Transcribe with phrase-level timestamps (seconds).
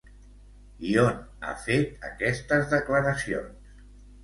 [0.91, 1.11] I on
[1.51, 3.79] ha fet aquestes declaracions?